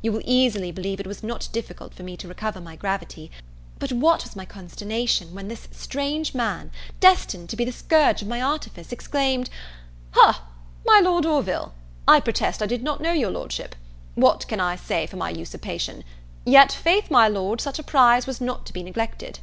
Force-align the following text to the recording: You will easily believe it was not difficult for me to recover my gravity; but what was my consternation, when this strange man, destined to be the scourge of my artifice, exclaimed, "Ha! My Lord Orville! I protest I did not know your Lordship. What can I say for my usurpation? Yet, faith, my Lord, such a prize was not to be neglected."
You 0.00 0.10
will 0.10 0.22
easily 0.24 0.72
believe 0.72 1.00
it 1.00 1.06
was 1.06 1.22
not 1.22 1.50
difficult 1.52 1.92
for 1.92 2.02
me 2.02 2.16
to 2.16 2.28
recover 2.28 2.62
my 2.62 2.76
gravity; 2.76 3.30
but 3.78 3.92
what 3.92 4.22
was 4.24 4.34
my 4.34 4.46
consternation, 4.46 5.34
when 5.34 5.48
this 5.48 5.68
strange 5.70 6.32
man, 6.34 6.72
destined 6.98 7.50
to 7.50 7.56
be 7.56 7.64
the 7.66 7.72
scourge 7.72 8.22
of 8.22 8.28
my 8.28 8.40
artifice, 8.40 8.90
exclaimed, 8.90 9.50
"Ha! 10.12 10.46
My 10.86 11.00
Lord 11.00 11.26
Orville! 11.26 11.74
I 12.08 12.20
protest 12.20 12.62
I 12.62 12.66
did 12.66 12.82
not 12.82 13.02
know 13.02 13.12
your 13.12 13.30
Lordship. 13.30 13.76
What 14.14 14.48
can 14.48 14.60
I 14.60 14.76
say 14.76 15.06
for 15.06 15.18
my 15.18 15.28
usurpation? 15.28 16.04
Yet, 16.46 16.72
faith, 16.72 17.10
my 17.10 17.28
Lord, 17.28 17.60
such 17.60 17.78
a 17.78 17.82
prize 17.82 18.26
was 18.26 18.40
not 18.40 18.64
to 18.64 18.72
be 18.72 18.82
neglected." 18.82 19.40